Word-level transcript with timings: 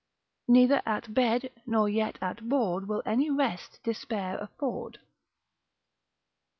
Neither 0.47 0.81
at 0.83 1.13
bed, 1.13 1.51
nor 1.67 1.87
yet 1.87 2.17
at 2.23 2.49
board, 2.49 2.87
Will 2.87 3.03
any 3.05 3.29
rest 3.29 3.77
despair 3.83 4.35
afford. 4.39 4.97